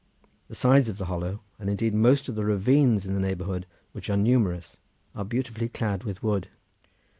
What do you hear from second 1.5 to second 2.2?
and indeed of